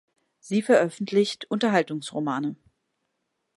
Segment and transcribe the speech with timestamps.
[0.39, 2.55] Sie veröffentlicht Unterhaltungsromane.